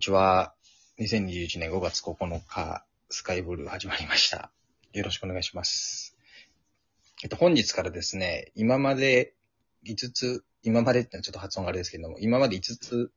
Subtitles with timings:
[0.00, 0.54] にちは。
[0.98, 4.50] 2021年5月9日、スカイブルー始まりました。
[4.94, 6.16] よろしくお願いします。
[7.22, 9.34] えっと、本日からですね、今まで
[9.84, 13.12] 5つ、今までってのはちょっと発音があれですけども、今まで5つ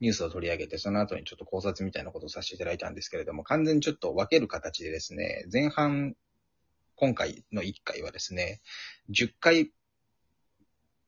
[0.00, 6.16] ニュースを取り上げて、その後にちょっと考察みたいなことをさせていただいたんですけれども、完全にちょっと分ける形でですね、前半、
[6.96, 8.60] 今回の1回はですね、
[9.08, 9.70] 10回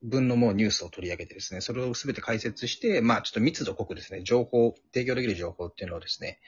[0.02, 6.38] 分のもうニュースを取り上げてですね、それをすべて解説して、まあちょっと密度濃くですね、情報、提供できる情報っていうのをですね、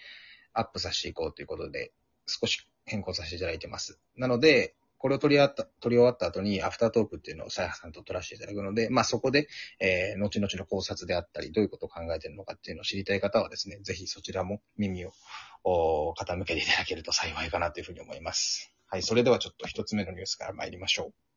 [0.53, 1.93] アップさせていこうということで、
[2.27, 3.99] 少し変更させていただいてます。
[4.17, 15.13] なので、これを取り終わった、取り終わった後にアフタートークっていうのをサイハさんと取らせていただくので、まあそこで、えー、後々の考察であったり、どういうことを考えてるのかっていうのを知りたい方はですね、ぜひそちらも耳を
[16.19, 18.73] 傾けていただけると幸いかなというふうに思います。
[18.89, 21.28] はい、それではちょっと一つ目のニュースから参りましょう。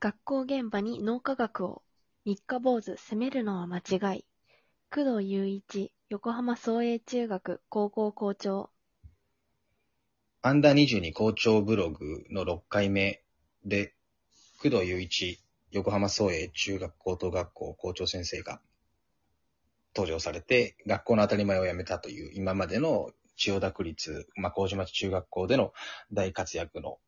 [0.00, 1.82] 学校現場に脳科学を。
[2.24, 4.24] 三日坊主攻めるのは間違い。
[4.94, 8.70] 工藤雄一、横浜創英中学高校校長。
[10.42, 13.24] アンダー22校長ブログの6回目
[13.64, 13.92] で、
[14.62, 15.40] 工藤雄一、
[15.72, 18.60] 横浜創英中学高等学校校長先生が
[19.96, 25.72] 登場されて、学校の当たり前をやめたという今までの千代田区立、まあ、麹町中学校での
[26.12, 27.00] 大活躍の、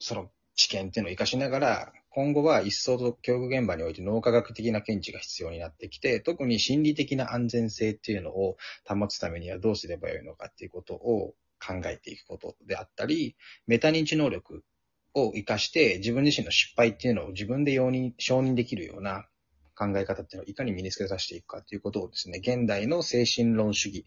[0.00, 13.36] その知見っていうのを活かしながら、今後は一層と教育現場において脳科学的な見地が必要になってきて、特に心理的な安全性っていうのを保つためにはどうすればよいのかっていうことを考えていくことであったり、
[13.66, 14.62] メタ認知能力
[15.14, 19.26] を活かして自分自身の失敗っていうのを自分で容認、承認できるような
[19.74, 24.06] 考え方っていうのをいかに身につけさせていくかっていうことをですね、現代の精神論主義、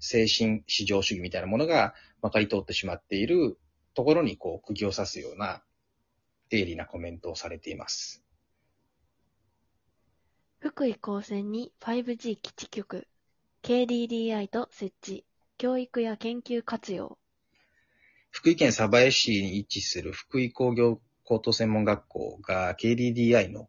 [0.00, 3.58] 精神至上主義みたいなものが分かり通ってしまっている
[3.94, 5.62] ところにこう釘を刺すような
[6.52, 8.22] 鋭利なコメントをされています。
[10.58, 13.08] 福井高専に 5G 基地局。
[13.62, 15.24] KDDI と設置。
[15.58, 17.18] 教育や研究活用。
[18.30, 23.68] 福井県鯖江市に位置する福井工業高等専門学校が KDDI の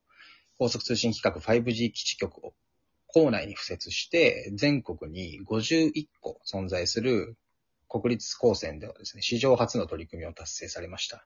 [0.57, 2.53] 高速通信規格 5G 基地局を
[3.07, 7.37] 校内に付設して、全国に51個存在する
[7.87, 11.25] 国立高専ではですね、史上初の取り組みを達成されました。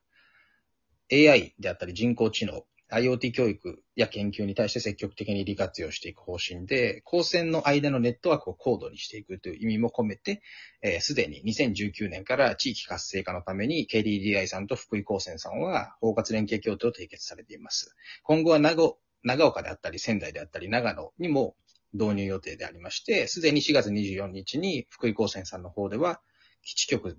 [1.12, 10.42] AI であったり人工知能、IoT 教育や研究に対して積極的に利活用していく方針で、高専の間のネットワークを高度にしていくという意味も込めて、
[10.82, 17.96] えーすでに2019年から地域活性化のために KDDI さんと福井高専さんは包括連携協定を締結されています。
[18.24, 21.56] 今後は長長岡であったり仙台であったり長野にも
[21.94, 26.22] 導入予定でありまして、すでに4月24日に福井高専さんの方では
[26.64, 27.18] 基地局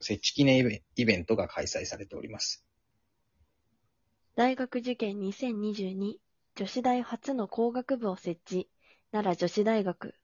[0.00, 2.64] 設置記念イベントが開催されております。
[4.36, 6.16] 大学受験2022。
[6.56, 8.68] 女子大初の工学部を設置。
[9.12, 10.14] 奈良女子大学。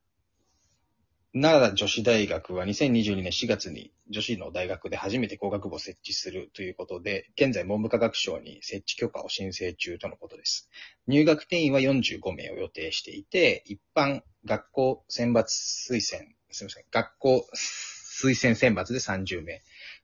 [1.32, 10.68] 奈良女子大学は2022年4月に女子の大学で初めて工学部を設置するということで、現在文部科学省に設置許可を申請中とのことです。
[11.06, 19.62] 入学定員は45名を予定していて、一般学校選抜推薦、すみません、学校推薦選抜で30名、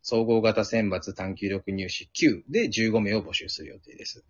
[0.08, 4.24] 総合型選抜短期力入試9で15名を募集する予定です。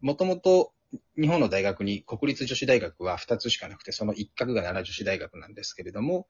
[0.00, 0.72] もともと
[1.20, 6.26] 日本の大学に国立女子大学は2つしかなくて、その一角が奈良女子大学なんですけれども、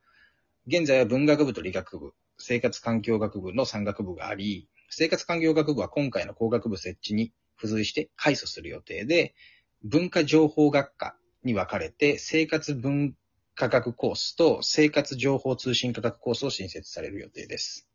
[0.67, 9.37] 現在は文学部と理学部、生活環境学部の3学部があり、生活環境学部は今回の工学部設置に付随して改組する予定で、
[9.84, 11.15] 文化情報学科
[11.45, 13.15] に分かれて、生活文
[13.55, 17.87] 化学コースと生活情報通信科学コースを新設される予定です。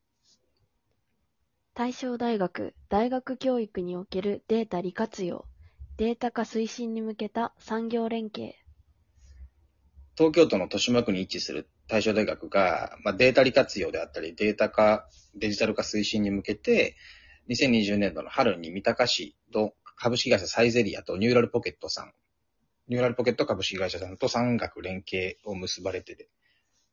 [1.78, 2.74] 大正大学。
[2.88, 5.46] 大学教育におけるデータ利活用。
[5.97, 8.56] データ化推進に向けた産業連携。
[10.18, 16.96] 東京都の豊島区に位置する大正大学が、まあ、データ利活用であったり、データ化、デジタル化推進に向けて、
[17.50, 22.14] 2020年度の春に三鷹市と株式会社サイゼリアとニューラルポケットさん、
[22.88, 26.29] ニューラルポケット株式会社さんと産学連携を結ばれてて、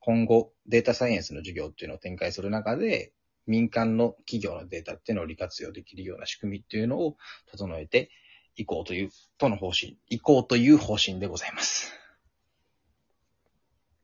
[0.00, 3.12] 今後データサイエンスの授業っていうのを展開する中で、
[3.46, 7.16] 民間の企業のデータっていうのを利活用できるような仕組みっていうのを
[7.50, 8.10] 整えて
[8.56, 11.92] いこうという、との方針、いこうという方針でございます。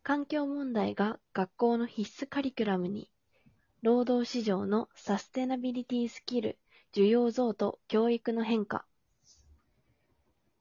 [0.02, 3.10] 環境問題が学校の必須カリキュラムに。
[3.82, 6.58] 労働市場のサステナビリティスキル、
[6.92, 8.84] 需要増と教育の変化。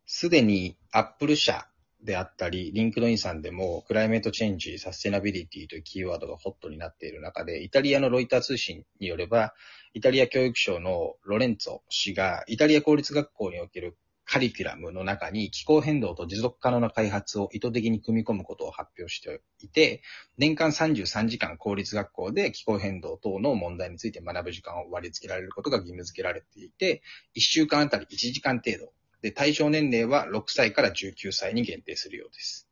[0.05, 1.67] すでにアップル社
[2.01, 9.53] であったり、リンクドインさんでも、 climate change、サステナビリティというキーワードがホットになっている中で、イタリアのロイター通信によれば、
[9.93, 13.97] イタリア教育省のロレンツォ氏が、イタリア公立学校における
[14.27, 20.01] カリキュラムの中に気候変動と持続可能な開発を意図的に組み込むことを発表していて、
[20.37, 27.01] 年間33時間公立学校で気候変動等の問題について学ぶ時間を割り付けられることが義務付けられていて、
[27.37, 28.91] 1週間あたり1時間程度。
[29.21, 32.67] で、対象年齢は6歳から19歳に限定するようです。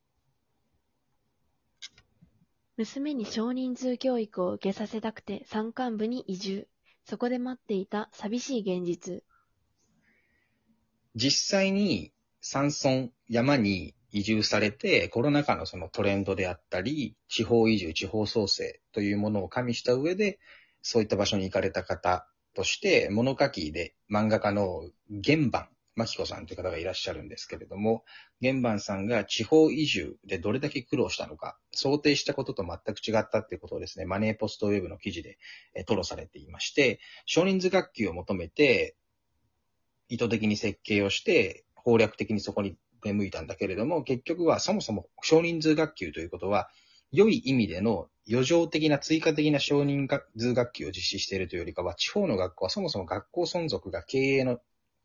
[2.78, 6.68] 娘に少人数教育を受けさせたくて山間部に移住。
[7.06, 9.24] そこで待っていた寂しい現実。
[11.16, 12.12] 実際に
[12.42, 20.40] 山村、山に移住されて、コロナ禍のそのトレンドであったり、地方移住、地方創生というものを加味した上で、
[20.82, 24.90] そういった場所に行かれた方として、物書きで漫画家の
[25.24, 28.04] 原版、マキコさんという方がいらっしゃるんですけれども、
[28.42, 35.38] 原版さんが地方移住でどれだけ苦労したのか、想定したことと全く違ったっていうことをですね、マネーポストウェブの記事で
[35.74, 38.98] え吐露されていまして、少人数学級を求めて、
[40.10, 46.70] 意図的に設計をして、攻略的にそこに出向いたんだけれども、結局はそもそも少人数学級ということは、
[47.12, 50.08] 良い意味での余剰的な追加的な少人
[50.38, 54.60] 数学級を実施しているというよりかは、地方の学校はそもそも学校存続が経営の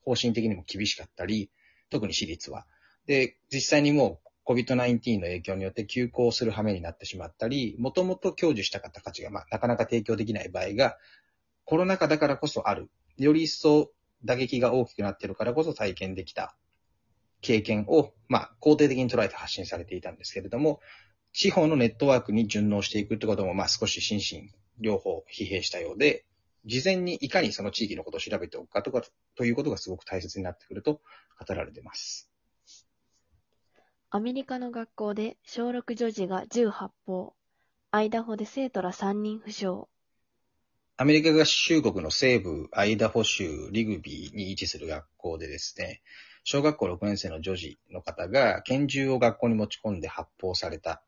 [0.05, 1.51] 方針的にも厳しかったり、
[1.91, 2.67] 特に私立は。
[3.07, 10.97] で、実際にもう COVID-19 の影響によって休校する羽目になってしまったり、もともと享受した方たちが、まあ、なかなか提供できない場合が、
[11.65, 12.91] コロナ禍だからこそある。
[13.17, 13.91] より一層
[14.25, 16.57] 打撃が大きくなってるからこそ体験できた
[17.41, 20.81] 経験を、まあ、肯定的に捉えて発信されていたんですけれども、
[21.33, 26.25] 地方のネットワークに順応していくってことも、まあ、少し心身両方疲弊したようで、
[26.65, 29.03] 事前にいかにその地域のことを調べておくかとか、
[29.37, 31.01] ということがすごく大切になってくると
[31.47, 32.31] 語られています。
[34.11, 37.35] アメリカの学校で小6女児が銃発砲。
[37.93, 39.85] アイダホで生徒ら3人負傷。
[40.97, 46.03] アメリカ合衆国の西部アイダホ州リグビーに位置する学校でですね、
[46.45, 51.03] 小学校6年生の女児の方が拳銃を学校に持ち込んで発砲された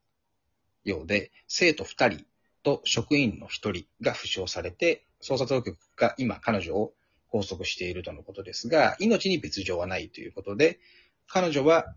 [0.85, 2.25] ようで、生徒2人
[2.63, 6.93] と職員の1人が負傷されて、捜査当局が今彼女を
[7.31, 10.79] 拘束しているとのことですが、命に別状はないということで、
[11.27, 11.95] 彼女は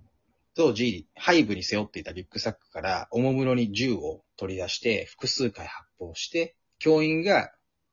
[0.56, 7.51] 当時背部に背負っていたリュックサックからおもむろに銃を取り出して複数回発砲して、教員が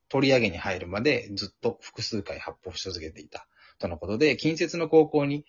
[0.08, 3.46] 取り上げに入るまでずっと複数回発砲し続けていた
[3.78, 5.44] とのことで、近接の高校に、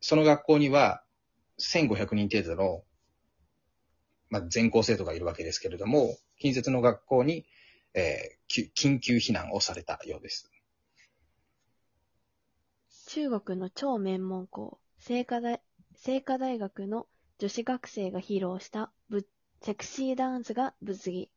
[0.00, 1.02] その学校には
[1.58, 2.82] 1500人程度の、
[4.28, 7.46] まあ、全校生徒がいるわけですけれども、近接の学校に、
[7.94, 8.41] えー
[8.74, 10.50] 緊急避難をされたようです。
[13.08, 15.60] 中国の超名門校、清華大
[16.02, 17.06] 清華大学の
[17.38, 19.26] 女子学生が披露したぶ
[19.60, 21.30] セクシーダンスが物議。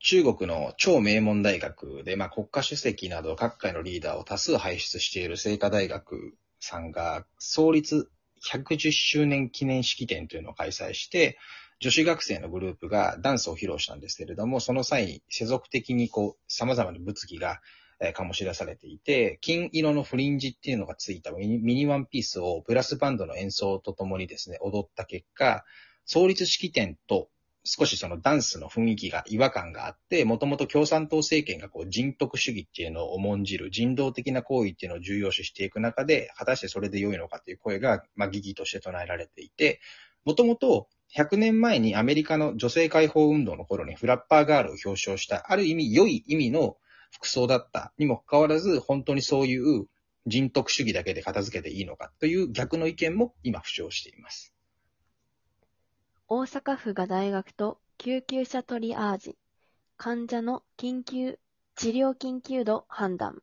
[0.00, 8.10] 中国の超名門大学で、まあ、国家主席など各界のリーダーを多数輩出している清華大学さんが、創立
[8.44, 11.38] 110周年記念式典というのを開催して、
[11.80, 17.60] 女子学生のグループがダンスを披露したんですけれども、その際に世俗的にこう、様々な物議が、
[18.00, 25.64] えー醸し出されていて、金色のフリンジっていうのがついたミニミニワンピースをブラスバンドの演奏とともにですね、踊った結果、
[26.04, 27.28] 創立式典と
[27.64, 39.80] 少しそのダンスの雰囲気が違和感があって、もともと共産党政権がこう人徳主義っていうのを重んじる人道的な行為っていうのを重要視していく中で、果たしてそれで良いのかっていう声が、まあ、疑義として唱えられていて、
[40.26, 46.76] もともと100年前にアメリカの女性解放運動の頃にフラッパーガールを表彰した、ある意味良い意味の
[47.12, 49.86] 服装だったにもかかわらず、本当にそういう
[50.26, 54.52] 人徳主義だけで片付けていいのかという逆の意見も今浮上しています。
[56.26, 59.36] 大阪府が大学と救急車トリアージ。
[59.96, 61.38] 患者の緊急、
[61.76, 63.40] 治療緊急度判断。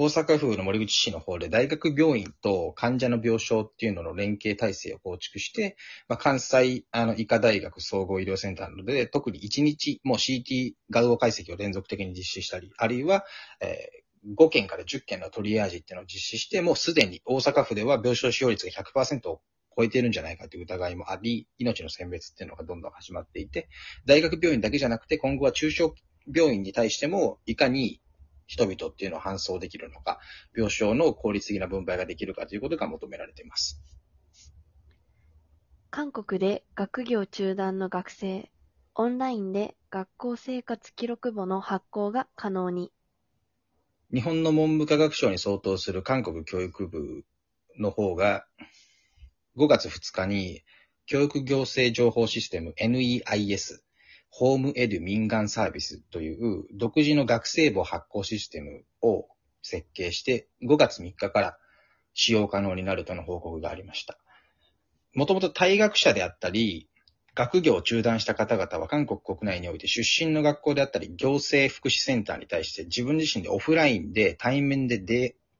[0.00, 5.76] 大阪府の森口市の方で大学病院と患者の病床っていうのの連携体制を構築して、
[6.08, 13.24] まあ、関西あの医科大学総合医療センターなどで特に1日もう CT 画像解析を連続的に実施したり、あるいは、
[13.60, 19.40] えー5件から10件のトリアージっていうのを実施して、もうすでに大阪府では病床使用率が100%を
[19.76, 23.68] 超えているんじゃないかという疑いもあり、命の選別っていうのがどんどん始まっていて、
[24.06, 25.94] 大学病院だけじゃなくて今後は中小
[26.34, 28.00] 病院に対してもいかに
[28.48, 30.18] 人々っていうのを搬送できるのか、
[30.56, 33.80] 病床の効率的な分配ができるかということが求められています。
[35.90, 38.50] 韓国で学業中断の学生。
[38.94, 42.90] オンラインで学校生活記録簿の発行が可能に。
[44.12, 47.24] 日本の文部科学省に相当する韓国教育部
[47.78, 48.46] の方が、
[49.56, 50.62] 5月2日に
[51.04, 53.82] 教育行政情報システム NEIS、
[54.30, 59.26] ホームエデュ民間サービスという独自の学生簿発行システムを
[59.62, 61.58] 設計して、5月3日から
[62.14, 64.18] 使用可能になるとの報告がありました。
[65.14, 66.88] もともと退学者であったり、
[67.34, 74.98] 学業を中断した方々は韓国国内において出身の学校であったり、行政福祉センターに対して自分自身でオフラインで対面で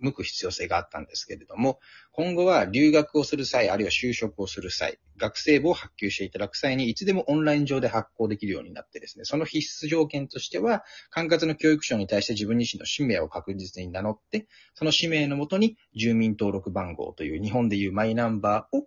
[0.00, 1.80] 向く必要性があったんですけれども、
[2.12, 18.86] 今後は留学をする際、あるいは就職をする際、学生簿を発給していただく際に、いつでもオンライン上で発行できるようになってですね、その必須条件としては、管轄の教育省に対して自分自身の氏名を確実に名乗って、その氏名のもとに住民登録番号という日本でいうマイナンバーを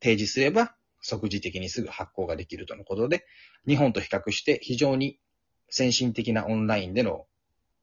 [0.00, 3.24] 提示すれば、即時的にすぐ発行ができるとのことで、
[3.66, 5.18] 日本と比較して非常に
[5.68, 7.26] 先進的なオンラインでの、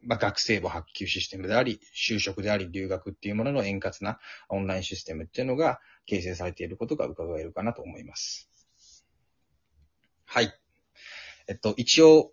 [0.02, 8.50] まあ、学生簿発給システムであり、就職であり、留学っていうものの円滑なオンラインシステムっていうのが形成されていることが伺えるかなと思います。
[10.26, 10.54] はい。
[11.48, 12.32] えっと、一応、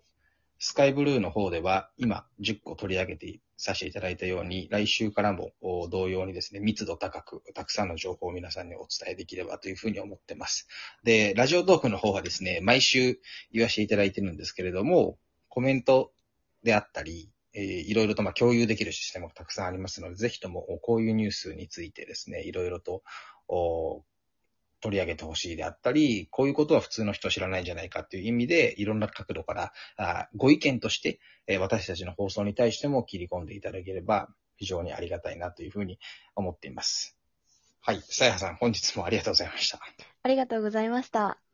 [0.59, 5.51] スカイブルーの方では、今、10個取り上げてさせていただいたように、来週からも
[5.89, 10.67] 同様にですね、密度高く、たくさんの情報を皆さんにお伝えできればというふうに思ってます。
[11.03, 13.19] で、ラジオトークの方はですね、毎週
[13.51, 15.17] 言わせていただいてるんですけれども、
[15.49, 16.11] コメント
[16.63, 23.01] であったり、えーいろいろとまあ共有できるシステムがたくさんありますので、ぜひともこういうニュースについてですね、いろいろと
[24.81, 35.99] 取り上げてほしいであったり、こういうことは普通の人知らないんじゃないかっていう意味で、いろんな角度からあご意見として、えー私たちの放送に対しても切り込んでいただければ非常にありがたいなというふうに
[36.35, 37.17] 思っています。
[37.81, 38.01] はい。
[38.01, 39.79] さやはさん、本日もありがとうございました。
[40.23, 41.44] ありがとうございました。